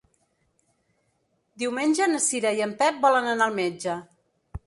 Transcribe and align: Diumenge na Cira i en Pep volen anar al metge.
Diumenge 1.65 2.07
na 2.13 2.23
Cira 2.27 2.55
i 2.61 2.65
en 2.69 2.73
Pep 2.81 2.99
volen 3.05 3.31
anar 3.35 3.49
al 3.51 3.57
metge. 3.63 3.99